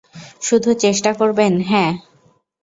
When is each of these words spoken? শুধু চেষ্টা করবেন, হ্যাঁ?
শুধু 0.41 0.69
চেষ্টা 0.75 1.11
করবেন, 1.13 1.53
হ্যাঁ? 1.61 1.91